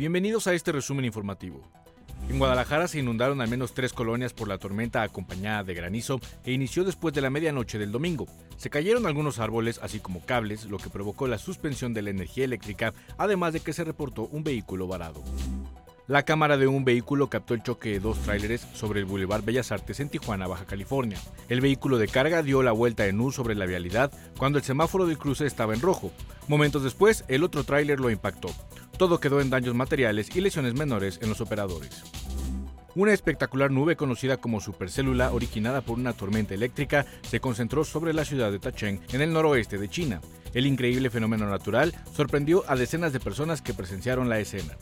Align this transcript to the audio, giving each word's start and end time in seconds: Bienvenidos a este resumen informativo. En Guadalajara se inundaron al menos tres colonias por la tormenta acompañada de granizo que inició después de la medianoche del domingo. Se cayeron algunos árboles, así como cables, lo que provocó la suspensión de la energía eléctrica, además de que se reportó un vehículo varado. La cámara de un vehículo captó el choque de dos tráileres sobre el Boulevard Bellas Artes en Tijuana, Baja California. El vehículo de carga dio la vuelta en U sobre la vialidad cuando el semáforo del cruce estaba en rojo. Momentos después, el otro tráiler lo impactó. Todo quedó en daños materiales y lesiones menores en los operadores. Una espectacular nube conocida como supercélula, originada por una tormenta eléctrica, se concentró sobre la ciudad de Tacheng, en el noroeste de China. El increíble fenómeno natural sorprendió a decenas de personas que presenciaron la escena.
Bienvenidos 0.00 0.46
a 0.46 0.54
este 0.54 0.72
resumen 0.72 1.04
informativo. 1.04 1.60
En 2.30 2.38
Guadalajara 2.38 2.88
se 2.88 2.98
inundaron 2.98 3.42
al 3.42 3.48
menos 3.48 3.74
tres 3.74 3.92
colonias 3.92 4.32
por 4.32 4.48
la 4.48 4.56
tormenta 4.56 5.02
acompañada 5.02 5.62
de 5.62 5.74
granizo 5.74 6.22
que 6.42 6.52
inició 6.52 6.84
después 6.84 7.12
de 7.12 7.20
la 7.20 7.28
medianoche 7.28 7.78
del 7.78 7.92
domingo. 7.92 8.26
Se 8.56 8.70
cayeron 8.70 9.04
algunos 9.04 9.40
árboles, 9.40 9.78
así 9.82 10.00
como 10.00 10.24
cables, 10.24 10.64
lo 10.64 10.78
que 10.78 10.88
provocó 10.88 11.28
la 11.28 11.36
suspensión 11.36 11.92
de 11.92 12.00
la 12.00 12.08
energía 12.08 12.46
eléctrica, 12.46 12.94
además 13.18 13.52
de 13.52 13.60
que 13.60 13.74
se 13.74 13.84
reportó 13.84 14.22
un 14.28 14.42
vehículo 14.42 14.86
varado. 14.86 15.22
La 16.06 16.22
cámara 16.22 16.56
de 16.56 16.66
un 16.66 16.82
vehículo 16.82 17.28
captó 17.28 17.52
el 17.52 17.62
choque 17.62 17.90
de 17.90 18.00
dos 18.00 18.18
tráileres 18.20 18.66
sobre 18.72 19.00
el 19.00 19.06
Boulevard 19.06 19.44
Bellas 19.44 19.70
Artes 19.70 20.00
en 20.00 20.08
Tijuana, 20.08 20.46
Baja 20.46 20.64
California. 20.64 21.18
El 21.50 21.60
vehículo 21.60 21.98
de 21.98 22.08
carga 22.08 22.42
dio 22.42 22.62
la 22.62 22.72
vuelta 22.72 23.06
en 23.06 23.20
U 23.20 23.30
sobre 23.32 23.54
la 23.54 23.66
vialidad 23.66 24.10
cuando 24.38 24.58
el 24.58 24.64
semáforo 24.64 25.04
del 25.04 25.18
cruce 25.18 25.44
estaba 25.44 25.74
en 25.74 25.82
rojo. 25.82 26.10
Momentos 26.48 26.82
después, 26.82 27.24
el 27.28 27.44
otro 27.44 27.64
tráiler 27.64 28.00
lo 28.00 28.08
impactó. 28.08 28.48
Todo 29.00 29.18
quedó 29.18 29.40
en 29.40 29.48
daños 29.48 29.74
materiales 29.74 30.28
y 30.36 30.42
lesiones 30.42 30.74
menores 30.74 31.20
en 31.22 31.30
los 31.30 31.40
operadores. 31.40 32.02
Una 32.94 33.14
espectacular 33.14 33.70
nube 33.70 33.96
conocida 33.96 34.36
como 34.36 34.60
supercélula, 34.60 35.32
originada 35.32 35.80
por 35.80 35.98
una 35.98 36.12
tormenta 36.12 36.52
eléctrica, 36.52 37.06
se 37.22 37.40
concentró 37.40 37.82
sobre 37.84 38.12
la 38.12 38.26
ciudad 38.26 38.52
de 38.52 38.58
Tacheng, 38.58 39.00
en 39.10 39.22
el 39.22 39.32
noroeste 39.32 39.78
de 39.78 39.88
China. 39.88 40.20
El 40.52 40.66
increíble 40.66 41.08
fenómeno 41.08 41.48
natural 41.48 41.94
sorprendió 42.14 42.62
a 42.68 42.76
decenas 42.76 43.14
de 43.14 43.20
personas 43.20 43.62
que 43.62 43.72
presenciaron 43.72 44.28
la 44.28 44.38
escena. 44.38 44.76